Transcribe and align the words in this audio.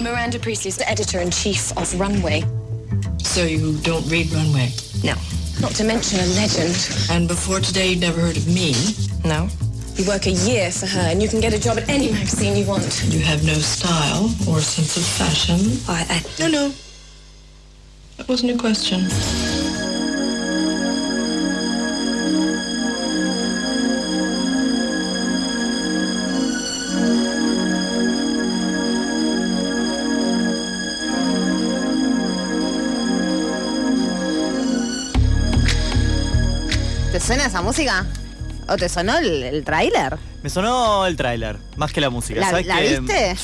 Miranda 0.00 0.38
Priestley's 0.38 0.76
the 0.76 0.88
editor 0.88 1.20
in 1.20 1.30
chief 1.30 1.76
of 1.76 1.98
Runway. 1.98 2.44
So 3.22 3.42
you 3.44 3.76
don't 3.78 4.08
read 4.08 4.30
Runway? 4.30 4.70
No, 5.02 5.14
not 5.60 5.72
to 5.72 5.84
mention 5.84 6.20
a 6.20 6.26
legend. 6.34 6.76
And 7.10 7.26
before 7.26 7.60
today, 7.60 7.90
you'd 7.90 8.00
never 8.00 8.20
heard 8.20 8.36
of 8.36 8.46
me? 8.46 8.74
No. 9.24 9.48
You 9.96 10.06
work 10.06 10.26
a 10.26 10.30
year 10.30 10.70
for 10.70 10.86
her 10.86 11.00
and 11.00 11.20
you 11.20 11.28
can 11.28 11.40
get 11.40 11.52
a 11.52 11.58
job 11.58 11.78
at 11.78 11.88
any 11.88 12.12
magazine 12.12 12.56
you 12.56 12.64
want. 12.64 13.04
You 13.06 13.20
have 13.20 13.44
no 13.44 13.54
style 13.54 14.26
or 14.48 14.60
sense 14.60 14.96
of 14.96 15.04
fashion? 15.04 15.58
I, 15.88 16.06
I, 16.08 16.22
No, 16.38 16.48
no. 16.48 16.74
That 18.16 18.28
wasn't 18.28 18.52
a 18.52 18.58
question. 18.58 19.08
Suena 37.28 37.44
esa 37.44 37.60
música? 37.60 38.06
¿O 38.68 38.76
te 38.78 38.88
sonó 38.88 39.18
el, 39.18 39.42
el 39.42 39.62
tráiler? 39.64 40.16
Me 40.42 40.48
sonó 40.48 41.04
el 41.06 41.14
tráiler, 41.14 41.58
más 41.76 41.92
que 41.92 42.00
la 42.00 42.08
música. 42.08 42.40
¿La, 42.40 42.48
¿Sabes 42.50 42.64
la 42.66 42.76
que, 42.80 43.00
viste? 43.00 43.36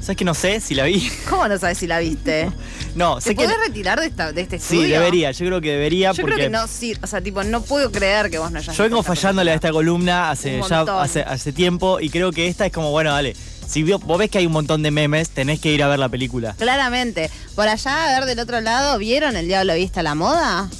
¿Sabes 0.00 0.16
que 0.16 0.24
no 0.24 0.32
sé 0.32 0.58
si 0.60 0.74
la 0.74 0.84
vi? 0.84 1.10
¿Cómo 1.28 1.46
no 1.46 1.58
sabes 1.58 1.76
si 1.76 1.86
la 1.86 1.98
viste? 1.98 2.50
No, 2.94 3.16
¿Te 3.16 3.22
sé 3.22 3.34
que. 3.34 3.42
podés 3.44 3.58
retirar 3.58 4.00
de, 4.00 4.06
esta, 4.06 4.32
de 4.32 4.40
este 4.40 4.58
Sí, 4.58 4.76
estudio? 4.76 5.00
debería, 5.00 5.32
yo 5.32 5.44
creo 5.46 5.60
que 5.60 5.72
debería 5.72 6.12
Yo 6.12 6.22
porque. 6.22 6.36
creo 6.36 6.46
que 6.46 6.50
no, 6.50 6.66
sí. 6.66 6.96
O 7.02 7.06
sea, 7.08 7.20
tipo, 7.20 7.42
no 7.44 7.60
puedo 7.60 7.90
creer 7.92 8.30
que 8.30 8.38
vos 8.38 8.50
no 8.52 8.58
hayas 8.60 8.74
Yo 8.74 8.84
vengo 8.84 9.02
fallándole 9.02 9.50
a 9.50 9.54
esta 9.54 9.70
columna 9.72 10.30
hace 10.30 10.62
ya 10.66 10.80
hace, 11.02 11.20
hace 11.22 11.52
tiempo 11.52 11.98
y 12.00 12.08
creo 12.08 12.30
que 12.32 12.46
esta 12.48 12.64
es 12.64 12.72
como, 12.72 12.90
bueno, 12.92 13.10
dale. 13.10 13.34
Si 13.66 13.82
vio- 13.82 13.98
vos 13.98 14.16
ves 14.16 14.30
que 14.30 14.38
hay 14.38 14.46
un 14.46 14.52
montón 14.52 14.82
de 14.82 14.90
memes, 14.92 15.28
tenés 15.30 15.58
que 15.60 15.72
ir 15.72 15.82
a 15.82 15.88
ver 15.88 15.98
la 15.98 16.08
película. 16.08 16.54
Claramente. 16.56 17.30
Por 17.56 17.66
allá, 17.68 18.04
a 18.16 18.20
ver 18.20 18.26
del 18.26 18.38
otro 18.38 18.60
lado, 18.60 18.96
¿vieron 18.98 19.34
El 19.36 19.48
Diablo 19.48 19.74
Vista 19.74 20.00
a 20.00 20.02
la 20.04 20.14
Moda? 20.14 20.70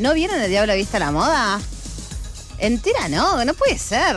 ¿No 0.00 0.14
vieron 0.14 0.40
El 0.40 0.50
Diablo 0.50 0.74
Vista 0.74 0.96
a 0.96 1.00
la 1.00 1.10
Moda? 1.10 1.60
Entera 2.58 3.08
no, 3.08 3.44
no 3.44 3.54
puede 3.54 3.78
ser. 3.78 4.16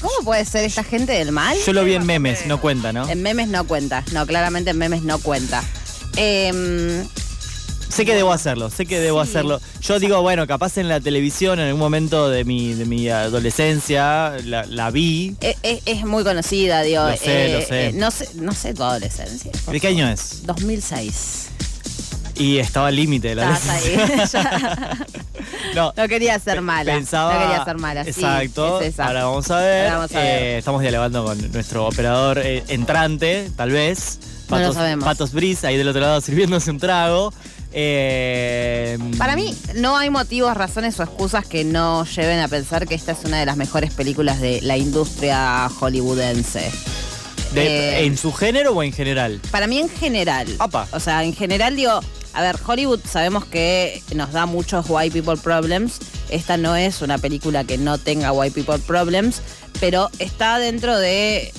¿Cómo 0.00 0.14
puede 0.24 0.44
ser 0.44 0.64
esta 0.64 0.84
gente 0.84 1.12
del 1.12 1.32
mal? 1.32 1.56
Yo 1.66 1.72
lo 1.72 1.82
vi 1.84 1.94
en 1.94 2.06
memes, 2.06 2.46
no 2.46 2.60
cuenta, 2.60 2.92
¿no? 2.92 3.08
En 3.08 3.22
memes 3.22 3.48
no 3.48 3.66
cuenta. 3.66 4.04
No, 4.12 4.26
claramente 4.26 4.70
en 4.70 4.78
memes 4.78 5.02
no 5.02 5.18
cuenta. 5.18 5.64
Em, 6.16 7.04
Sé 7.88 8.04
que 8.04 8.14
debo 8.14 8.32
hacerlo, 8.32 8.68
sé 8.68 8.84
que 8.84 9.00
debo 9.00 9.24
Sí. 9.24 9.30
hacerlo. 9.30 9.60
Yo 9.80 9.98
digo, 9.98 10.20
bueno, 10.20 10.46
capaz 10.46 10.76
en 10.76 10.88
la 10.88 11.00
televisión 11.00 11.58
en 11.60 11.66
algún 11.66 11.80
momento 11.80 12.28
de 12.28 12.44
mi, 12.44 12.74
de 12.74 12.84
mi 12.84 13.08
adolescencia 13.08 14.34
la, 14.44 14.64
la 14.66 14.90
vi. 14.90 15.34
es, 15.40 15.56
es- 15.62 15.82
es 15.86 16.04
muy 16.04 16.22
conocida, 16.22 16.82
digo. 16.82 17.02
Lo 17.08 17.16
sé, 17.16 17.48
lo 17.52 17.58
eh, 17.58 17.66
sé. 17.66 17.86
eh, 17.86 17.92
no 17.94 18.10
sé. 18.10 18.28
No 18.34 18.52
sé 18.52 18.74
tu 18.74 18.82
adolescencia. 18.82 19.50
¿De 19.70 19.80
qué 19.80 19.88
año 19.88 20.08
es? 20.08 20.42
2006. 20.44 21.45
Y 22.38 22.58
estaba 22.58 22.88
al 22.88 22.96
límite 22.96 23.28
de 23.28 23.34
la 23.36 23.58
no, 25.74 25.92
no 25.96 26.08
quería 26.08 26.38
ser 26.38 26.60
mala. 26.60 26.92
Pensaba, 26.92 27.34
no 27.34 27.40
quería 27.40 27.64
ser 27.64 27.78
mala. 27.78 28.04
sí, 28.04 28.10
Exacto. 28.10 28.80
es. 28.80 28.98
Ahora 29.00 29.24
vamos 29.24 29.50
a 29.50 29.58
ver. 29.60 29.90
Vamos 29.92 30.14
a 30.14 30.18
ver. 30.20 30.42
Eh, 30.42 30.58
estamos 30.58 30.82
dialogando 30.82 31.24
con 31.24 31.52
nuestro 31.52 31.86
operador 31.86 32.38
eh, 32.38 32.62
entrante, 32.68 33.50
tal 33.56 33.70
vez. 33.70 34.18
No 34.48 34.56
lo 34.56 34.62
Patos, 34.62 34.74
sabemos. 34.76 35.04
Patos 35.04 35.32
Brice, 35.32 35.66
ahí 35.66 35.76
del 35.76 35.88
otro 35.88 36.00
lado 36.00 36.20
sirviéndose 36.20 36.70
un 36.70 36.78
trago. 36.78 37.32
Eh, 37.72 38.96
Para 39.18 39.34
mí 39.36 39.54
no 39.74 39.96
hay 39.96 40.08
motivos, 40.08 40.54
razones 40.56 40.98
o 41.00 41.02
excusas 41.02 41.44
que 41.46 41.64
no 41.64 42.04
lleven 42.04 42.38
a 42.40 42.48
pensar 42.48 42.86
que 42.86 42.94
esta 42.94 43.12
es 43.12 43.18
una 43.24 43.38
de 43.38 43.46
las 43.46 43.56
mejores 43.56 43.92
películas 43.92 44.40
de 44.40 44.60
la 44.62 44.76
industria 44.76 45.68
hollywoodense. 45.68 46.70
de- 47.52 47.66
eh, 48.00 48.04
¿En 48.06 48.16
su 48.16 48.32
género 48.32 48.72
o 48.72 48.82
en 48.82 48.92
general? 48.92 49.40
Para 49.50 49.66
mí 49.66 49.78
en 49.78 49.88
general. 49.88 50.46
O 50.92 51.00
sea, 51.00 51.22
en 51.24 51.34
general 51.34 51.74
digo, 51.76 52.00
a 52.36 52.42
ver, 52.42 52.56
Hollywood 52.64 53.00
sabemos 53.10 53.44
que 53.46 54.02
nos 54.14 54.32
da 54.32 54.46
muchos 54.46 54.86
white 54.88 55.12
people 55.12 55.36
problems. 55.40 55.98
Esta 56.28 56.56
no 56.56 56.76
es 56.76 57.00
una 57.02 57.18
película 57.18 57.64
que 57.64 57.78
no 57.78 57.98
tenga 57.98 58.32
white 58.32 58.54
people 58.54 58.78
problems, 58.86 59.40
pero 59.80 60.10
está 60.18 60.58
dentro 60.58 60.96
de, 60.98 61.52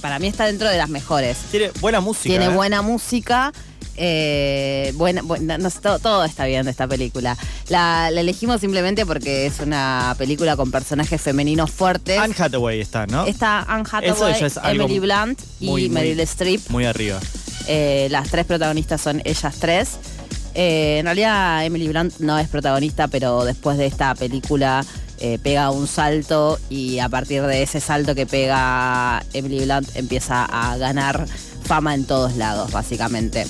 para 0.00 0.18
mí 0.18 0.26
está 0.28 0.46
dentro 0.46 0.68
de 0.68 0.78
las 0.78 0.88
mejores. 0.88 1.36
Tiene 1.50 1.70
buena 1.80 2.00
música. 2.00 2.28
Tiene 2.28 2.46
¿eh? 2.46 2.48
buena 2.56 2.80
música. 2.82 3.52
eh, 3.96 4.92
buena- 4.96 5.22
no 5.22 5.70
todo, 5.70 5.98
todo 5.98 6.24
está 6.24 6.46
bien 6.46 6.64
de 6.64 6.70
esta 6.70 6.86
película. 6.88 7.36
La, 7.68 8.10
la 8.10 8.20
elegimos 8.22 8.60
simplemente 8.60 9.06
porque 9.06 9.46
es 9.46 9.60
una 9.60 10.14
película 10.18 10.56
con 10.56 10.70
personajes 10.70 11.20
femeninos 11.20 11.70
fuertes. 11.70 12.18
Anne 12.18 12.34
Hathaway 12.36 12.80
está, 12.80 13.06
¿no? 13.06 13.26
Está 13.26 13.60
Anne 13.62 13.84
Hathaway, 13.90 14.32
Eso 14.32 14.40
ya 14.40 14.46
es 14.46 14.56
algo 14.58 14.84
Emily 14.84 14.98
Blunt 15.00 15.40
y 15.60 15.66
muy, 15.66 15.88
Meryl 15.88 16.18
Streep. 16.20 16.60
Muy 16.70 16.84
arriba. 16.86 17.20
Eh, 17.66 18.08
las 18.10 18.30
tres 18.30 18.44
protagonistas 18.44 19.00
son 19.00 19.22
ellas 19.24 19.56
tres. 19.58 19.90
Eh, 20.54 20.98
en 20.98 21.06
realidad 21.06 21.64
Emily 21.64 21.88
Blunt 21.88 22.18
no 22.20 22.38
es 22.38 22.48
protagonista, 22.48 23.08
pero 23.08 23.44
después 23.44 23.76
de 23.76 23.86
esta 23.86 24.14
película 24.14 24.84
eh, 25.18 25.38
pega 25.42 25.70
un 25.70 25.86
salto 25.86 26.58
y 26.68 26.98
a 26.98 27.08
partir 27.08 27.42
de 27.42 27.62
ese 27.62 27.80
salto 27.80 28.14
que 28.14 28.26
pega 28.26 29.24
Emily 29.32 29.64
Blunt 29.64 29.96
empieza 29.96 30.44
a 30.44 30.76
ganar 30.76 31.26
fama 31.64 31.94
en 31.94 32.04
todos 32.04 32.36
lados, 32.36 32.70
básicamente. 32.70 33.46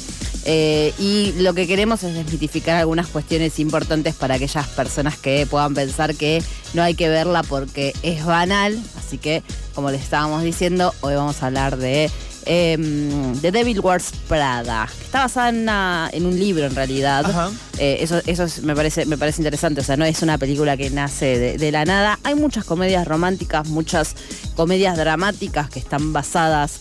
Y 0.47 1.33
lo 1.39 1.55
que 1.55 1.67
queremos 1.67 2.03
es 2.03 2.15
desmitificar 2.15 2.77
algunas 2.77 3.07
cuestiones 3.07 3.59
importantes 3.59 4.15
para 4.15 4.35
aquellas 4.35 4.69
personas 4.69 5.17
que 5.17 5.47
puedan 5.51 5.73
pensar 5.73 6.15
que 6.15 6.43
no 6.75 6.83
hay 6.83 6.95
que 6.95 7.09
verla 7.09 7.43
porque 7.43 7.95
es 8.03 8.27
banal. 8.27 8.79
Así 8.99 9.17
que, 9.17 9.43
como 9.75 9.91
les 9.91 10.03
estábamos 10.03 10.43
diciendo, 10.43 10.93
hoy 11.01 11.15
vamos 11.15 11.43
a 11.43 11.47
hablar 11.47 11.79
de 11.79 12.11
em, 12.47 13.39
The 13.41 13.51
Devil 13.53 13.81
Wears 13.81 14.11
Prada, 14.29 14.89
que 14.99 15.05
está 15.05 15.21
basada 15.21 15.49
en, 15.51 15.63
una- 15.63 16.11
en 16.13 16.27
un 16.27 16.39
libro 16.39 16.67
en 16.67 16.75
realidad. 16.75 17.25
Ajá. 17.27 17.51
Eh, 17.79 17.99
eso 18.01 18.21
eso 18.27 18.45
es- 18.45 18.63
me, 18.63 18.75
parece, 18.75 19.07
me 19.07 19.17
parece 19.19 19.41
interesante, 19.43 19.81
o 19.81 19.85
sea, 19.85 19.97
no 19.97 20.05
es 20.05 20.23
una 20.23 20.39
película 20.39 20.77
que 20.77 20.91
nace 20.91 21.39
de, 21.39 21.59
de 21.59 21.73
la 21.73 21.85
nada. 21.85 22.19
Hay 22.25 22.35
muchas 22.35 22.65
comedias 22.65 23.07
románticas, 23.07 23.69
muchas 23.69 24.15
comedias 24.57 24.97
dramáticas 24.97 25.69
que 25.71 25.79
están 25.79 26.13
basadas 26.13 26.81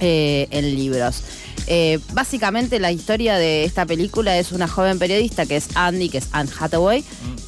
eh, 0.00 0.46
en 0.50 0.74
libros. 0.74 1.22
Eh, 1.66 1.98
básicamente 2.12 2.78
la 2.78 2.92
historia 2.92 3.36
de 3.36 3.64
esta 3.64 3.86
película 3.86 4.36
es 4.38 4.52
una 4.52 4.68
joven 4.68 4.98
periodista 4.98 5.46
que 5.46 5.56
es 5.56 5.68
Andy, 5.74 6.10
que 6.10 6.18
es 6.18 6.28
Anne 6.32 6.50
Hathaway, 6.60 7.02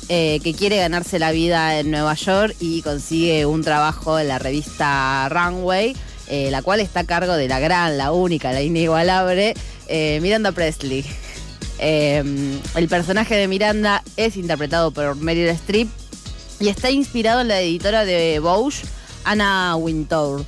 eh, 0.09 0.41
que 0.43 0.55
quiere 0.55 0.79
ganarse 0.79 1.19
la 1.19 1.33
vida 1.33 1.79
en 1.79 1.91
Nueva 1.91 2.15
York 2.15 2.57
y 2.61 2.81
consigue 2.83 3.45
un 3.45 3.63
trabajo 3.63 4.19
en 4.19 4.29
la 4.29 4.39
revista 4.39 5.29
Runway, 5.29 5.95
eh, 6.29 6.51
la 6.51 6.63
cual 6.63 6.81
está 6.81 7.01
a 7.01 7.05
cargo 7.05 7.35
de 7.35 7.49
la 7.49 7.61
gran, 7.61 7.99
la 7.99 8.13
única, 8.13 8.53
la 8.53 8.63
inigualable 8.63 9.55
eh, 9.89 10.19
Miranda 10.23 10.53
Presley. 10.53 11.05
Eh, 11.79 12.23
el 12.75 12.89
personaje 12.89 13.37
de 13.37 13.49
Miranda 13.49 14.03
es 14.17 14.37
interpretado 14.37 14.91
por 14.91 15.17
Meryl 15.17 15.49
Streep 15.49 15.89
y 16.59 16.69
está 16.69 16.91
inspirado 16.91 17.43
en 17.43 17.49
la 17.49 17.61
editora 17.61 18.05
de 18.05 18.39
Vogue, 18.39 18.75
Anna 19.25 19.77
Wintour. 19.77 20.45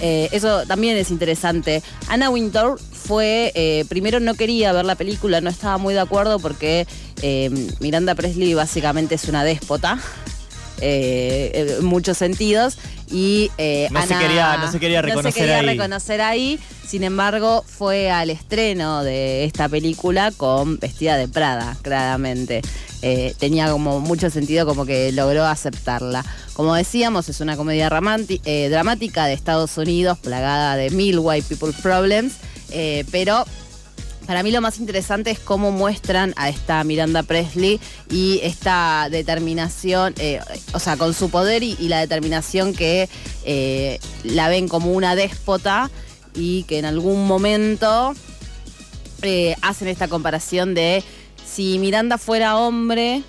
Eh, 0.00 0.28
eso 0.32 0.66
también 0.66 0.96
es 0.96 1.10
interesante. 1.10 1.82
Anna 2.08 2.30
Wintour 2.30 2.80
fue, 2.80 3.52
eh, 3.54 3.84
primero 3.88 4.20
no 4.20 4.34
quería 4.34 4.72
ver 4.72 4.84
la 4.84 4.94
película, 4.94 5.40
no 5.40 5.50
estaba 5.50 5.78
muy 5.78 5.94
de 5.94 6.00
acuerdo 6.00 6.38
porque 6.38 6.86
eh, 7.20 7.50
Miranda 7.80 8.14
Presley 8.14 8.54
básicamente 8.54 9.14
es 9.14 9.24
una 9.24 9.44
déspota. 9.44 9.98
Eh, 10.82 11.76
en 11.78 11.84
muchos 11.86 12.18
sentidos 12.18 12.76
y 13.10 13.50
eh, 13.58 13.88
No 13.90 14.02
se 14.02 14.14
quería- 14.16 14.56
no 14.58 14.70
se 14.72 14.78
quería 14.80 15.00
no 15.02 15.08
se 15.08 15.14
reconocer 15.14 15.32
quería 15.42 15.58
ahí. 15.58 15.66
reconocer 15.66 16.20
ahí. 16.20 16.58
sin 16.86 17.04
embargo 17.04 17.64
fue 17.66 18.10
al 18.10 18.28
estreno 18.30 19.02
de 19.04 19.44
esta 19.44 19.68
película 19.68 20.30
con 20.36 20.78
vestida 20.78 21.16
de 21.16 21.28
Prada 21.28 21.76
claramente 21.82 22.60
Eh, 23.04 23.34
tenía 23.36 23.68
como 23.68 23.98
mucho 23.98 24.30
sentido 24.30 24.64
como 24.64 24.86
que 24.86 25.10
logró 25.10 25.44
aceptarla 25.44 26.24
como 26.52 26.72
decíamos 26.76 27.28
es 27.28 27.40
una 27.40 27.56
comedia 27.56 27.90
eh, 28.44 28.68
dramática 28.70 29.26
de 29.26 29.32
Estados 29.32 29.76
Unidos 29.76 30.18
plagada 30.18 30.76
de 30.76 30.90
mil 30.90 31.18
white 31.18 31.44
people 31.48 31.72
problems 31.82 32.34
eh, 32.70 33.04
pero 33.10 33.44
para 34.32 34.42
mí 34.42 34.50
lo 34.50 34.62
más 34.62 34.78
interesante 34.78 35.30
es 35.30 35.38
cómo 35.38 35.70
muestran 35.72 36.32
a 36.36 36.48
esta 36.48 36.82
Miranda 36.84 37.22
Presley 37.22 37.78
y 38.10 38.40
esta 38.42 39.08
determinación, 39.10 40.14
eh, 40.16 40.40
o 40.72 40.78
sea, 40.78 40.96
con 40.96 41.12
su 41.12 41.28
poder 41.28 41.62
y, 41.62 41.76
la 41.86 42.00
determinación 42.00 42.72
que 42.72 43.10
eh, 43.44 44.00
la 44.24 44.48
ven 44.48 44.68
como 44.68 44.92
una 44.92 45.14
déspota 45.16 45.90
y 46.34 46.62
que 46.62 46.78
en 46.78 46.86
algún 46.86 47.26
momento 47.26 48.14
eh, 49.20 49.54
hacen 49.60 49.88
esta 49.88 50.08
comparación 50.08 50.72
de 50.72 51.04
si 51.46 51.78
Miranda 51.78 52.16
fuera 52.16 52.56
hombre, 52.56 53.24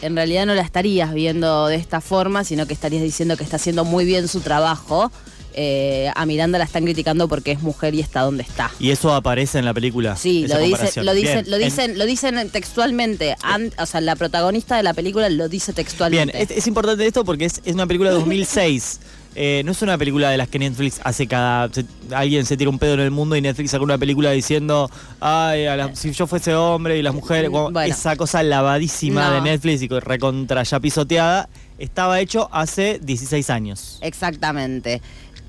en 0.00 0.14
realidad 0.14 0.46
no 0.46 0.54
la 0.54 0.62
estarías 0.62 1.12
viendo 1.12 1.66
de 1.66 1.74
esta 1.74 2.00
forma, 2.00 2.44
sino 2.44 2.68
que 2.68 2.72
estarías 2.72 3.02
diciendo 3.02 3.36
que 3.36 3.42
está 3.42 3.56
haciendo 3.56 3.84
muy 3.84 4.04
bien 4.04 4.28
su 4.28 4.42
trabajo. 4.42 5.10
Eh, 5.58 6.10
a 6.14 6.26
Miranda 6.26 6.58
la 6.58 6.64
están 6.66 6.84
criticando 6.84 7.28
porque 7.28 7.52
es 7.52 7.62
mujer 7.62 7.94
y 7.94 8.00
está 8.00 8.20
donde 8.20 8.42
está. 8.42 8.70
Y 8.78 8.90
eso 8.90 9.14
aparece 9.14 9.58
en 9.58 9.64
la 9.64 9.72
película. 9.72 10.14
Sí, 10.14 10.42
lo 10.46 10.58
dicen, 10.58 10.70
comparación. 10.70 11.06
lo 11.06 11.14
dicen, 11.14 11.34
Bien. 11.44 11.50
lo 11.50 11.56
En- 11.56 11.62
dicen, 11.64 11.98
lo 11.98 12.04
dicen 12.04 12.50
textualmente. 12.50 13.36
An- 13.42 13.72
o 13.78 13.86
sea, 13.86 14.02
la 14.02 14.16
protagonista 14.16 14.76
de 14.76 14.82
la 14.82 14.92
película 14.92 15.30
lo 15.30 15.48
dice 15.48 15.72
Bien, 15.72 15.76
textualmente. 15.86 16.42
es, 16.42 16.50
es 16.50 16.66
importante 16.66 17.06
esto 17.06 17.24
porque 17.24 17.46
es, 17.46 17.62
es 17.64 17.72
una 17.74 17.86
película 17.86 18.10
de 18.10 18.16
2006. 18.16 19.00
eh, 19.34 19.62
no 19.64 19.72
es 19.72 19.80
una 19.82 19.96
película 19.96 20.28
de 20.30 20.36
las 20.36 20.48
que 20.48 20.58
Netflix 20.58 21.00
hace 21.04 21.26
cada. 21.26 21.72
se- 21.72 21.86
alguien 22.14 22.44
se 22.44 22.56
tira 22.58 22.68
un 22.68 22.78
pedo 22.78 22.92
en 22.94 23.00
el 23.00 23.10
mundo 23.10 23.34
y 23.34 23.40
Netflix 23.40 23.70
saca 23.70 23.82
una 23.82 23.96
película 23.96 24.30
diciendo, 24.32 24.90
ay, 25.20 25.64
a 25.66 25.76
la- 25.76 25.96
si 25.96 26.12
yo 26.12 26.26
fuese 26.26 26.54
hombre 26.54 26.98
y 26.98 27.02
las 27.02 27.14
mujeres. 27.14 27.50
Bueno. 27.50 27.80
Esa 27.80 28.14
cosa 28.16 28.42
lavadísima 28.42 29.28
No. 29.30 29.34
de 29.36 29.40
Netflix 29.40 29.80
y 29.80 29.88
recontra 29.88 30.62
ya 30.64 30.80
pisoteada, 30.80 31.48
estaba 31.78 32.20
hecho 32.20 32.48
hace 32.52 32.98
16 33.02 33.50
años. 33.50 33.98
Exactamente. 34.00 35.02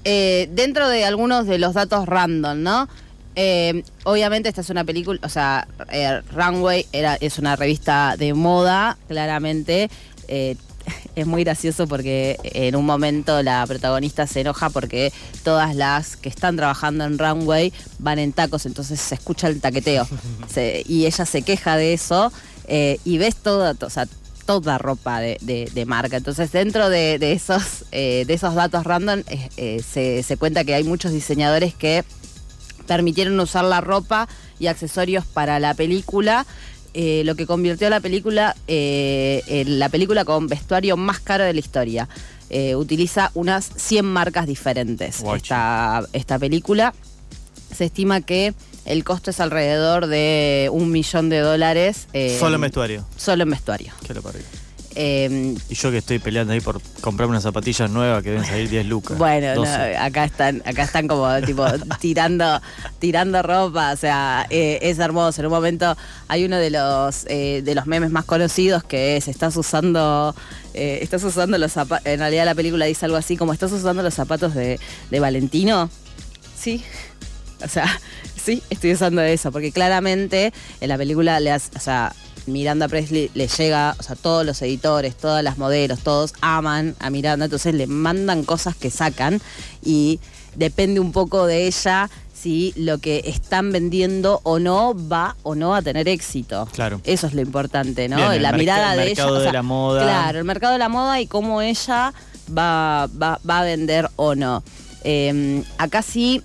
Eh, 0.10 0.48
dentro 0.54 0.88
de 0.88 1.04
algunos 1.04 1.48
de 1.48 1.58
los 1.58 1.74
datos 1.74 2.06
random, 2.06 2.64
¿no? 2.64 2.88
Eh, 3.36 3.84
obviamente 4.06 4.48
esta 4.48 4.62
es 4.62 4.70
una 4.70 4.86
película, 4.86 5.20
o 5.22 5.28
sea, 5.28 5.68
eh, 5.92 6.22
Runway 6.34 6.86
era, 6.94 7.16
es 7.20 7.38
una 7.40 7.58
revista 7.58 8.16
de 8.18 8.34
moda, 8.34 8.98
claramente. 9.10 9.90
Eh, 10.30 10.56
es 11.18 11.28
muy 11.28 11.44
gracioso 11.44 11.88
porque 11.88 12.38
en 12.44 12.78
un 12.78 12.86
momento 12.86 13.44
la 13.44 13.66
protagonista 13.68 14.26
se 14.28 14.40
enoja 14.42 14.70
porque 14.70 15.12
todas 15.44 15.76
las 15.76 16.16
que 16.16 16.30
están 16.30 16.56
trabajando 16.56 17.04
en 17.04 17.20
Runway 17.20 17.74
van 18.00 18.18
en 18.20 18.32
tacos, 18.32 18.66
entonces 18.66 19.02
se 19.02 19.16
escucha 19.16 19.48
el 19.50 19.60
taqueteo. 19.60 20.08
Se- 20.48 20.84
y 20.88 21.06
ella 21.06 21.26
se 21.26 21.42
queja 21.42 21.76
de 21.76 21.94
eso 21.94 22.32
y 22.70 23.18
ves 23.18 23.36
toda, 23.36 23.76
o 23.82 23.90
sea, 23.90 24.08
toda 24.48 24.80
ropa 24.80 25.20
de, 25.20 25.38
de- 25.42 25.70
de 25.72 25.86
marca. 25.86 26.18
Entonces, 26.18 26.52
dentro 26.52 26.90
de, 26.90 27.20
de 27.20 27.34
esos, 27.34 27.86
eh, 27.92 28.24
de 28.26 28.34
esos 28.34 28.56
datos 28.56 28.84
random, 28.86 29.20
eh, 29.28 29.50
eh, 29.58 29.84
se, 29.88 30.24
se 30.24 30.38
cuenta 30.38 30.64
que 30.64 30.74
hay 30.74 30.84
muchos 30.84 31.12
diseñadores 31.12 31.76
que 31.76 32.04
permitieron 32.88 33.40
usar 33.40 33.66
la 33.66 33.82
ropa 33.82 34.28
y 34.60 34.68
accesorios 34.68 35.26
para 35.26 35.60
la 35.60 35.74
película. 35.76 36.46
eh, 36.94 37.22
lo 37.26 37.36
que 37.36 37.46
convirtió 37.46 37.86
a 37.88 37.90
la 37.92 38.00
película 38.00 38.56
eh, 38.68 39.44
en 39.48 39.78
la 39.78 39.90
película 39.90 40.26
con 40.26 40.48
vestuario 40.48 40.98
más 40.98 41.20
caro 41.20 41.44
de 41.44 41.54
la 41.54 41.60
historia. 41.60 42.10
Eh, 42.50 42.76
utiliza 42.76 43.30
unas 43.36 43.70
100 43.76 44.06
marcas 44.06 44.48
diferentes 44.48 45.22
esta, 45.36 46.04
esta 46.14 46.40
película. 46.40 46.94
Se 47.76 47.86
estima 47.86 48.22
que 48.22 48.54
el 48.88 49.04
costo 49.04 49.30
es 49.32 49.40
alrededor 49.40 50.08
de 50.08 50.70
un 50.72 50.92
millón 50.92 51.30
de 51.30 51.40
dólares. 51.40 52.08
eh, 52.14 52.36
Solo 52.40 52.56
en 52.56 52.62
vestuario. 52.62 53.06
Solo 53.18 53.44
en 53.44 53.50
vestuario. 53.52 53.94
¿Qué 54.06 54.14
lo? 54.14 54.22
Eh, 55.00 55.54
Y 55.70 55.76
yo 55.76 55.92
que 55.92 55.98
estoy 56.00 56.18
peleando 56.18 56.54
ahí 56.54 56.60
por 56.60 56.82
comprarme 57.02 57.32
unas 57.34 57.44
zapatillas 57.44 57.88
nuevas 57.92 58.24
que 58.24 58.32
deben 58.32 58.44
salir 58.46 58.68
10 58.68 58.88
lucas. 58.88 59.16
Bueno, 59.16 59.54
no, 59.54 59.62
12. 59.62 59.96
acá 59.96 60.24
están, 60.24 60.64
acá 60.66 60.84
están 60.84 61.08
como 61.08 61.30
tipo 61.42 61.64
tirando, 62.00 62.60
tirando 62.98 63.44
ropa, 63.44 63.92
o 63.92 63.96
sea, 63.96 64.48
eh, 64.50 64.80
es 64.82 64.98
hermoso. 64.98 65.42
En 65.42 65.46
un 65.48 65.52
momento 65.54 65.96
hay 66.28 66.46
uno 66.46 66.58
de 66.58 66.72
los 66.72 67.26
eh, 67.28 67.62
de 67.64 67.76
los 67.76 67.86
memes 67.86 68.10
más 68.10 68.26
conocidos 68.26 68.84
que 68.84 69.18
es 69.18 69.28
estás 69.28 69.56
usando, 69.56 70.34
estás 70.74 71.24
usando 71.24 71.60
los 71.60 71.74
zapatos. 71.74 72.08
En 72.08 72.20
realidad 72.20 72.46
la 72.46 72.56
película 72.56 72.86
dice 72.86 73.06
algo 73.06 73.18
así 73.18 73.38
como 73.38 73.54
estás 73.54 73.72
usando 73.72 74.02
los 74.02 74.16
zapatos 74.16 74.56
de, 74.56 74.80
de 75.12 75.20
Valentino. 75.20 75.92
Sí. 76.60 76.84
O 77.66 77.68
sea, 77.68 78.00
sí, 78.42 78.62
estoy 78.70 78.94
usando 78.94 79.22
eso, 79.22 79.52
porque 79.52 79.72
claramente 79.72 80.54
en 80.80 80.90
la 80.90 80.98
película 80.98 81.40
le 81.40 81.52
hace, 81.52 81.72
o 81.76 81.80
sea, 81.80 82.14
Miranda 82.46 82.88
Presley 82.88 83.30
le 83.34 83.48
llega, 83.48 83.96
o 84.00 84.04
sea, 84.04 84.16
todos 84.16 84.46
los 84.46 84.62
editores, 84.62 85.16
todas 85.16 85.44
las 85.44 85.58
modelos, 85.58 86.00
todos 86.00 86.34
aman 86.42 86.96
a 87.00 87.10
Miranda, 87.10 87.46
entonces 87.46 87.74
le 87.74 87.88
mandan 87.88 88.44
cosas 88.44 88.76
que 88.76 88.90
sacan 88.90 89.42
y 89.84 90.20
depende 90.56 91.00
un 91.00 91.12
poco 91.12 91.46
de 91.46 91.68
ella 91.68 92.10
si 92.34 92.74
lo 92.78 93.00
que 93.00 93.24
están 93.26 93.72
vendiendo 93.72 94.42
o 94.44 94.60
no 94.60 94.94
va 94.96 95.36
o 95.44 95.56
no 95.56 95.76
a 95.76 95.82
tener 95.82 96.08
éxito. 96.08 96.68
Claro. 96.72 97.02
Eso 97.04 97.28
es 97.28 97.34
lo 97.34 97.42
importante, 97.42 98.08
¿no? 98.08 98.18
Bien, 98.18 98.32
el 98.34 98.44
la 98.44 98.52
mirada 98.54 98.94
el 98.94 99.00
de 99.00 99.06
mercado 99.08 99.30
ella. 99.30 99.36
o 99.36 99.40
de 99.40 99.44
sea, 99.44 99.54
la 99.54 99.64
moda. 99.64 100.04
Claro, 100.04 100.40
el 100.40 100.46
mercado 100.46 100.74
de 100.74 100.80
la 100.80 100.90
moda 100.90 101.20
y 101.20 101.28
cómo 101.28 101.62
ella 101.62 102.14
va, 102.56 103.08
va, 103.08 103.40
va 103.48 103.60
a 103.60 103.64
vender 103.64 104.10
o 104.16 104.36
no. 104.36 104.64
Eh, 105.04 105.64
acá 105.78 106.02
sí, 106.02 106.44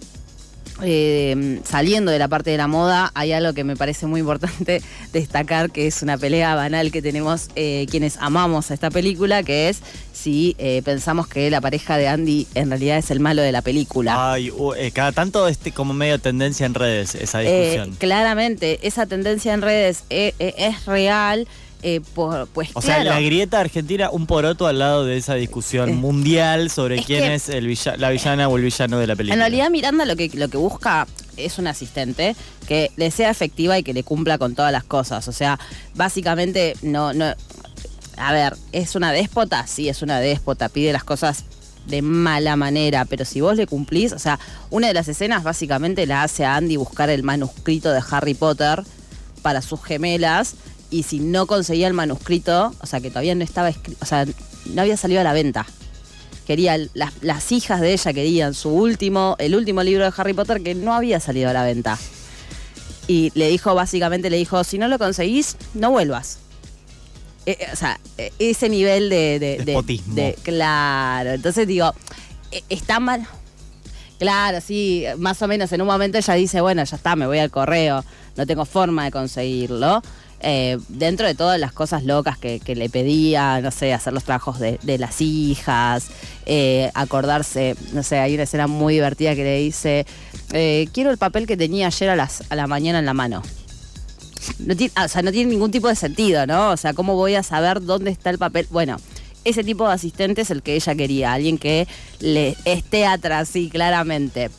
eh, 0.83 1.61
saliendo 1.65 2.11
de 2.11 2.19
la 2.19 2.29
parte 2.29 2.51
de 2.51 2.57
la 2.57 2.67
moda, 2.67 3.11
hay 3.15 3.33
algo 3.33 3.53
que 3.53 3.65
me 3.65 3.77
parece 3.77 4.07
muy 4.07 4.21
importante 4.21 4.83
destacar, 5.13 5.71
que 5.71 5.87
es 5.87 6.03
una 6.03 6.19
pelea 6.19 6.55
banal 6.55 6.93
que 6.93 7.03
tenemos 7.03 7.49
eh, 7.57 7.87
quienes 7.91 8.17
amamos 8.19 8.71
a 8.71 8.75
esta 8.75 8.91
película, 8.91 9.43
que 9.43 9.69
es 9.69 9.81
si 10.13 10.55
eh, 10.59 10.83
pensamos 10.85 11.27
que 11.27 11.51
la 11.51 11.61
pareja 11.61 11.97
de 11.97 12.09
Andy 12.09 12.47
en 12.55 12.69
realidad 12.69 12.99
es 12.99 13.11
el 13.11 13.21
malo 13.21 13.43
de 13.43 13.53
la 13.53 13.63
película. 13.63 14.33
Ay, 14.33 14.51
uh, 14.51 14.75
eh, 14.75 14.91
cada 14.93 15.13
tanto 15.13 15.49
este 15.49 15.73
como 15.73 15.95
medio 15.95 16.19
tendencia 16.19 16.67
en 16.67 16.75
redes 16.75 17.15
esa 17.15 17.41
discusión. 17.41 17.97
claramente, 17.99 18.87
esa 18.87 19.07
tendencia 19.07 19.55
en 19.55 19.63
redes 19.63 20.05
es 20.11 20.87
real, 20.87 21.49
eh, 21.83 22.01
por, 22.15 22.47
pues 22.49 22.71
o 22.75 22.81
sea, 22.83 23.03
la 23.03 23.21
grieta 23.21 23.59
argentina, 23.61 24.09
un 24.11 24.27
poroto 24.27 24.67
al 24.69 24.79
lado 24.79 25.05
de 25.05 25.17
esa 25.17 25.35
discusión 25.35 25.89
Eh, 25.89 25.93
mundial 25.95 26.71
sobre 26.71 27.01
es 27.01 27.07
quién 27.07 27.25
es 27.25 27.49
el 27.49 27.67
villa- 27.67 27.97
la 27.97 28.11
villana 28.11 28.49
o 28.49 28.57
el 28.57 28.63
villano 28.63 28.99
de 28.99 29.07
la 29.07 29.17
película. 29.17 29.35
En 29.35 29.41
realidad 29.41 29.71
Miranda 29.71 30.05
lo 30.05 30.15
que, 30.17 30.31
lo 30.35 30.49
que 30.49 30.57
busca 30.59 31.07
es 31.37 31.59
un 31.59 31.67
asistente 31.67 32.37
que 32.69 32.91
le 32.97 33.11
sea 33.11 33.31
efectiva 33.31 33.79
y 33.79 33.83
que 33.83 33.95
le 33.95 34.05
cumpla 34.05 34.39
con 34.39 34.55
todas 34.55 34.71
las 34.71 34.85
cosas. 34.85 35.27
O 35.29 35.33
sea, 35.33 35.59
básicamente 35.95 36.75
no, 36.83 37.13
no. 37.13 37.33
A 38.17 38.33
ver, 38.33 38.55
¿es 38.73 38.95
una 38.95 39.11
déspota? 39.11 39.67
Sí, 39.67 39.89
es 39.89 40.03
una 40.03 40.21
déspota. 40.21 40.69
Pide 40.69 40.93
las 40.93 41.03
cosas 41.05 41.45
de 41.87 42.01
mala 42.03 42.55
manera, 42.55 43.05
pero 43.07 43.25
si 43.25 43.41
vos 43.41 43.57
le 43.57 43.67
cumplís, 43.67 44.13
o 44.13 44.19
sea, 44.19 44.39
una 44.71 44.87
de 44.87 44.95
las 44.95 45.09
escenas 45.09 45.43
básicamente 45.43 46.07
la 46.07 46.23
hace 46.23 46.45
a 46.45 46.55
Andy 46.55 46.77
buscar 46.77 47.11
el 47.11 47.25
manuscrito 47.25 47.91
de 47.91 48.01
Harry 48.11 48.35
Potter 48.35 48.85
para 49.41 49.63
sus 49.63 49.83
gemelas 49.83 50.55
y 50.93 51.03
si 51.03 51.19
no 51.19 51.47
conseguía 51.47 51.89
el 51.89 51.95
manuscrito, 51.95 52.73
o 52.81 52.87
sea, 52.87 53.01
que 53.01 53.09
todavía 53.09 53.35
no 53.35 53.43
estaba 53.43 53.69
escrito, 53.71 53.99
o 54.01 54.07
sea, 54.07 54.25
no 54.67 54.83
había 54.83 54.97
salido 54.97 55.21
a 55.21 55.25
la 55.25 55.33
venta. 55.33 55.67
Quería 56.47 56.77
las, 56.95 57.13
las 57.23 57.51
hijas 57.51 57.81
de 57.81 57.93
ella 57.93 58.13
querían 58.13 58.55
su 58.55 58.69
último 58.69 59.37
el 59.39 59.55
último 59.57 59.83
libro 59.83 60.05
de 60.05 60.13
Harry 60.17 60.35
Potter 60.35 60.63
que 60.63 60.75
no 60.75 60.93
había 60.95 61.19
salido 61.19 61.51
a 61.51 61.53
la 61.53 61.65
venta. 61.65 61.99
Y 63.09 63.33
le 63.35 63.49
dijo 63.49 63.75
básicamente 63.75 64.31
le 64.31 64.37
dijo 64.37 64.63
si 64.65 64.79
no 64.79 64.87
lo 64.89 64.99
conseguís 64.99 65.57
no 65.75 65.91
vuelvas 65.91 66.39
Eh, 67.47 67.57
eh, 67.59 67.67
o 67.73 67.77
sea 67.77 67.99
eh, 68.19 68.33
ese 68.39 68.69
nivel 68.69 69.09
de, 69.11 69.39
de- 69.41 69.65
de- 69.65 69.73
de- 70.15 70.37
claro 70.43 71.31
entonces 71.33 71.67
digo 71.67 71.93
está 72.69 73.01
mal 73.01 73.27
Claro, 74.19 74.61
sí, 74.61 75.05
más 75.19 75.43
o 75.43 75.49
menos 75.49 75.73
en 75.73 75.81
un 75.81 75.89
momento 75.89 76.17
ella 76.17 76.35
dice, 76.35 76.61
bueno, 76.61 76.85
ya 76.85 76.95
está, 76.97 77.17
me 77.17 77.27
voy 77.27 77.39
al 77.41 77.51
correo, 77.51 78.05
no 78.37 78.47
tengo 78.47 78.65
forma 78.65 79.03
de 79.05 79.11
conseguirlo. 79.11 80.01
Eh, 80.45 80.77
dentro 80.89 81.25
de 81.25 81.37
todas 81.37 81.61
las 81.61 81.73
cosas 81.73 82.03
locas 82.03 82.37
que, 82.37 82.61
le 82.67 82.89
pedía, 82.89 83.61
no 83.61 83.71
sé, 83.71 83.93
hacer 83.93 84.13
los 84.13 84.25
trabajos 84.25 84.59
de, 84.59 84.79
las 84.99 85.21
hijas, 85.21 86.09
eh, 86.47 86.91
acordarse, 86.95 87.77
no 87.93 88.03
sé, 88.03 88.19
hay 88.19 88.35
una 88.35 88.43
escena 88.43 88.67
muy 88.67 88.95
divertida 88.95 89.37
que 89.37 89.45
le 89.45 89.59
dice, 89.59 90.05
eh, 90.53 90.89
quiero 90.93 91.13
el 91.13 91.19
papel 91.19 91.47
que 91.47 91.57
tenía 91.57 91.87
ayer 91.87 92.11
a, 92.11 92.17
las, 92.17 92.43
a 92.51 92.57
la 92.57 92.67
mañana 92.67 92.99
en 92.99 93.07
la 93.07 93.15
mano. 93.15 93.43
No 94.59 94.75
tiene, 94.77 94.93
o 95.05 95.07
sea, 95.07 95.23
no 95.23 95.31
tiene 95.31 95.49
ningún 95.51 95.71
tipo 95.71 95.87
de 95.87 95.95
sentido, 95.95 96.45
¿no? 96.45 96.71
O 96.71 96.77
sea, 96.77 96.93
¿cómo 96.93 97.15
voy 97.15 97.37
a 97.37 97.45
saber 97.45 97.81
dónde 97.81 98.11
está 98.11 98.31
el 98.31 98.39
papel? 98.39 98.67
Bueno, 98.71 98.97
ese 99.45 99.63
tipo 99.63 99.87
de 99.87 99.95
asistente 99.95 100.41
es 100.41 100.51
el 100.51 100.63
que 100.65 100.75
ella 100.75 100.97
quería, 100.97 101.33
alguien 101.35 101.57
que 101.57 101.87
le 102.19 102.57
esté 102.65 103.07
atrás, 103.07 103.49
sí, 103.49 103.71
claramente. 103.71 104.51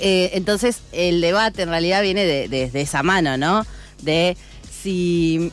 Entonces, 0.00 0.78
el 0.92 1.20
debate 1.20 1.60
en 1.62 1.68
realidad 1.68 2.00
viene 2.00 2.24
de, 2.24 2.48
de- 2.48 2.70
de 2.70 2.80
esa 2.80 3.02
mano, 3.02 3.36
¿no? 3.36 3.66
De 4.00 4.38
si 4.82 5.52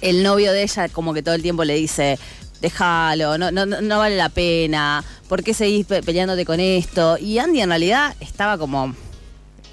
el 0.00 0.22
novio 0.22 0.52
de 0.52 0.62
ella 0.62 0.88
como 0.88 1.14
que 1.14 1.22
todo 1.22 1.34
el 1.34 1.42
tiempo 1.42 1.64
le 1.64 1.74
dice, 1.74 2.18
déjalo, 2.60 3.38
no, 3.38 3.50
no, 3.50 3.66
no- 3.66 3.98
vale 3.98 4.16
la 4.16 4.28
pena, 4.28 5.04
¿por 5.28 5.42
qué 5.42 5.54
seguís 5.54 5.86
pe- 5.86 6.02
peleándote 6.02 6.44
con 6.44 6.60
esto? 6.60 7.18
Y 7.18 7.38
Andy 7.38 7.60
en 7.60 7.70
realidad 7.70 8.14
estaba 8.20 8.58
como... 8.58 8.94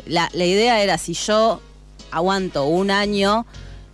La, 0.06 0.30
la 0.34 0.46
idea 0.46 0.82
era 0.84 0.98
si 0.98 1.14
yo 1.14 1.62
aguanto 2.12 2.66
un 2.66 2.92
año 2.92 3.46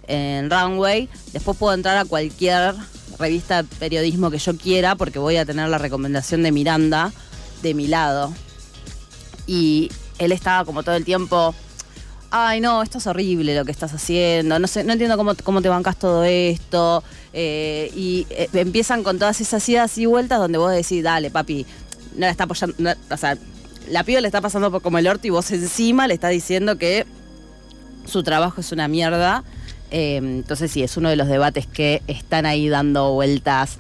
en 0.08 0.50
Runway, 0.50 1.08
después 1.34 1.56
puedo 1.56 1.74
entrar 1.76 1.98
a 1.98 2.06
cualquier 2.06 2.74
revista 3.20 3.62
de 3.62 3.70
periodismo 3.78 4.32
que 4.32 4.40
yo 4.40 4.56
quiera 4.58 4.96
porque 4.96 5.20
voy 5.20 5.38
a 5.38 5.46
tener 5.46 5.70
la 5.70 5.78
recomendación 5.78 6.42
de 6.42 6.52
Miranda 6.52 7.12
de 7.62 7.74
mi 7.76 7.86
lado. 7.88 8.34
Y 9.46 9.92
él 10.18 10.32
estaba 10.32 10.66
como 10.66 10.82
todo 10.82 10.96
el 10.96 11.06
tiempo, 11.06 11.54
ay 12.32 12.62
no, 12.62 12.82
esto 12.84 12.98
es 13.00 13.08
horrible 13.08 13.56
lo 13.56 13.66
que 13.66 13.72
estás 13.72 13.94
haciendo, 13.94 14.60
no 14.60 14.68
sé, 14.68 14.84
no 14.84 14.94
entiendo 14.94 15.18
cómo, 15.18 15.34
cómo 15.44 15.62
te 15.62 15.70
bancas 15.70 15.98
todo 15.98 16.24
esto. 16.24 17.04
Eh, 17.34 17.92
y 17.96 18.26
eh, 18.32 18.50
empiezan 18.54 19.04
con 19.04 19.20
todas 19.20 19.40
esas 19.42 19.68
idas 19.70 19.98
y 19.98 20.06
vueltas 20.06 20.40
donde 20.40 20.58
vos 20.58 20.72
decís, 20.72 21.04
dale 21.04 21.30
papi, 21.32 21.66
no 22.16 22.22
la 22.22 22.30
está 22.32 22.46
apoyando, 22.46 22.76
no- 22.80 22.94
o 23.12 23.18
sea, 23.18 23.38
la 23.90 24.04
piba 24.04 24.22
le 24.22 24.28
está 24.28 24.42
pasando 24.42 24.70
por 24.72 24.82
como 24.82 24.98
el 24.98 25.08
orto 25.08 25.26
y 25.28 25.30
vos 25.32 25.50
encima 25.52 26.08
le 26.08 26.14
estás 26.16 26.32
diciendo 26.32 26.78
que 26.78 27.06
su 28.06 28.24
trabajo 28.24 28.62
es 28.62 28.72
una 28.72 28.88
mierda. 28.88 29.44
Eh, 29.92 30.18
entonces 30.18 30.72
sí, 30.72 30.84
es 30.84 30.98
uno 30.98 31.10
de 31.10 31.16
los 31.16 31.28
debates 31.28 31.66
que 31.66 32.02
están 32.08 32.46
ahí 32.46 32.70
dando 32.70 33.14
vueltas. 33.14 33.78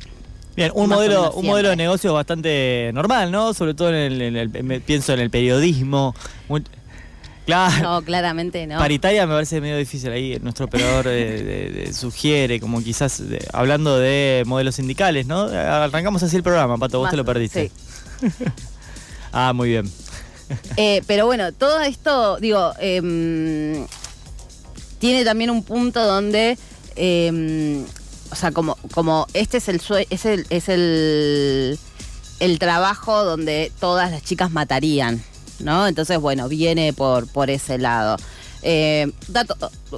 Bien, 0.56 0.72
un 0.74 0.90
Más 0.90 0.98
modelo, 0.98 1.32
un 1.34 1.46
modelo 1.46 1.70
de 1.70 1.76
negocio 1.76 2.14
bastante 2.14 2.92
normal, 2.94 3.32
¿no? 3.32 3.54
Sobre 3.54 3.76
todo 3.76 3.90
en 3.90 3.96
el, 3.96 4.22
en 4.22 4.36
el- 4.36 4.64
me- 4.64 4.80
pienso 4.82 5.14
en 5.14 5.20
el 5.20 5.30
periodismo. 5.30 6.16
Muy- 6.50 6.64
Claro. 7.50 7.82
No, 7.84 8.02
claramente 8.04 8.68
no. 8.68 8.78
Paritaria 8.78 9.26
me 9.26 9.34
parece 9.34 9.60
medio 9.60 9.78
difícil 9.78 10.12
ahí. 10.12 10.38
Nuestro 10.42 10.66
operador 10.66 11.06
eh, 11.10 11.92
sugiere, 11.94 12.60
como 12.60 12.84
quizás 12.84 13.22
hablando 13.54 13.98
de 13.98 14.44
modelos 14.46 14.76
sindicales, 14.76 15.26
¿no? 15.26 15.42
Arrancamos 15.44 16.22
así 16.24 16.36
el 16.36 16.44
programa, 16.44 16.78
Pato, 16.78 17.00
vos 17.00 17.06
Más- 17.06 17.12
te 17.12 17.18
lo 17.18 17.26
perdiste. 17.26 17.72
sí. 18.22 18.28
Ah, 19.32 19.54
muy 19.54 19.70
bien. 19.70 19.92
Eh, 20.76 21.04
pero 21.06 21.28
bueno, 21.28 21.52
todo 21.54 21.82
esto, 21.82 22.38
digo, 22.38 22.74
em, 22.80 23.86
tiene 24.98 25.24
también 25.24 25.52
un 25.52 25.62
punto 25.64 26.04
donde, 26.06 26.58
em, 26.96 27.84
o 28.32 28.36
sea, 28.36 28.52
como, 28.52 28.76
como 28.94 29.28
este 29.34 29.58
es 29.58 29.70
el 29.70 29.80
sue- 29.82 30.08
es 30.10 30.26
el, 30.26 30.48
es 30.50 30.68
el, 30.70 31.78
el 32.40 32.60
trabajo 32.60 33.24
donde 33.24 33.72
todas 33.80 34.10
las 34.12 34.24
chicas 34.24 34.50
matarían, 34.50 35.24
¿no? 35.60 35.88
Entonces, 35.88 36.20
bueno, 36.20 36.48
viene 36.48 36.94
por, 36.94 37.28
por 37.28 37.50
ese 37.50 37.78
lado. 37.78 38.18
Eh, 38.62 39.10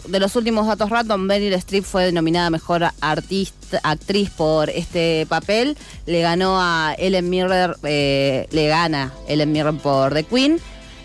de 0.07 0.19
los 0.19 0.35
últimos 0.35 0.67
datos 0.67 0.89
random, 0.89 1.21
Meryl 1.21 1.53
Streep 1.53 1.83
fue 1.83 2.11
nominada 2.11 2.47
a 2.47 2.49
mejor 2.51 2.85
artista, 3.01 3.79
actriz 3.83 4.29
por 4.29 4.69
este 4.69 5.25
papel. 5.27 5.77
Le 6.05 6.21
ganó 6.21 6.59
a 6.59 6.95
Ellen 6.97 7.29
Mirren, 7.29 7.73
eh, 7.83 8.47
le 8.51 8.67
gana 8.67 9.13
Ellen 9.27 9.51
Mirren 9.51 9.77
por 9.77 10.13
The 10.13 10.23
Queen. 10.23 10.59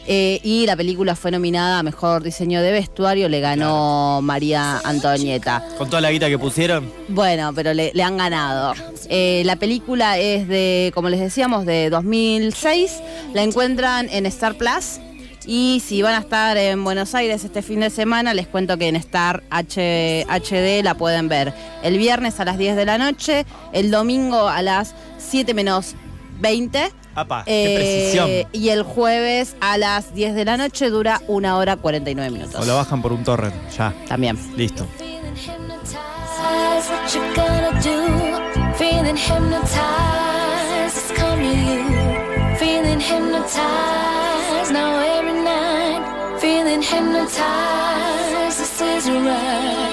Eh, 0.09 0.41
y 0.45 0.67
la 0.67 0.77
película 0.77 1.17
fue 1.17 1.31
nominada 1.33 1.81
a 1.81 1.83
mejor 1.83 2.23
diseño 2.23 2.63
de 2.63 2.71
vestuario, 2.73 3.29
le 3.29 3.41
ganó 3.41 4.21
María 4.23 4.79
Antonieta. 4.85 5.65
Con 5.79 5.91
toda 5.91 6.01
la 6.01 6.13
guita 6.13 6.29
que 6.29 6.39
pusieron. 6.39 6.91
Bueno, 7.09 7.53
pero 7.55 7.75
le, 7.75 7.91
le 7.93 8.03
han 8.03 8.17
ganado. 8.17 8.75
Eh, 9.09 9.43
la 9.45 9.57
película 9.57 10.19
es 10.19 10.47
de, 10.47 10.93
como 10.95 11.09
les 11.09 11.19
decíamos, 11.21 11.67
de 11.67 11.91
2006. 11.91 12.93
La 13.35 13.43
encuentran 13.43 14.09
en 14.11 14.27
Star 14.27 14.55
Plus. 14.57 15.01
Y 15.49 15.81
si 15.85 16.03
van 16.03 16.15
a 16.15 16.19
estar 16.19 16.57
en 16.57 16.83
Buenos 16.83 17.15
Aires 17.15 17.45
este 17.45 17.63
fin 17.63 17.79
de 17.81 17.91
semana, 17.91 18.35
les 18.35 18.49
cuento 18.49 18.77
que 18.79 18.89
en 18.89 18.97
Star 18.97 19.45
H- 19.51 20.25
HD 20.29 20.83
la 20.83 20.95
pueden 20.97 21.29
ver 21.29 21.53
el 21.85 21.99
viernes 21.99 22.41
a 22.41 22.45
las 22.45 22.59
10 22.59 22.75
de 22.75 22.85
la 22.85 22.99
noche, 22.99 23.47
el 23.73 23.93
domingo 23.93 24.49
a 24.49 24.61
las 24.63 24.95
7 25.19 25.55
menos 25.55 25.95
20. 26.41 26.91
Apa, 27.17 27.45
qué 27.45 27.75
eh, 27.75 27.77
precisión. 27.77 28.49
y 28.53 28.69
el 28.69 28.83
jueves 28.83 29.57
a 29.61 29.79
las 29.79 30.15
10 30.15 30.35
de 30.35 30.45
la 30.45 30.57
noche 30.57 30.91
dura 30.91 31.21
una 31.27 31.57
hora 31.57 31.77
49 31.77 32.31
minutos. 32.31 32.61
O 32.61 32.65
lo 32.65 32.77
bajan 32.77 33.03
por 33.03 33.13
un 33.13 33.25
torrent, 33.25 33.55
ya. 33.77 33.95
También. 34.07 34.39
Listo. 34.57 34.87
Feeling 34.97 35.37
hypnotized. 35.37 36.77
Feeling 38.79 39.17
this 48.57 48.81
is 48.81 49.11
right. 49.11 49.86